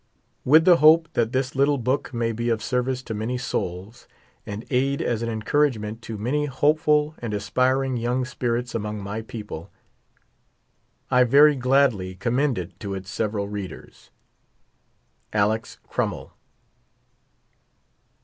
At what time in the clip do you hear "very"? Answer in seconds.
11.23-11.55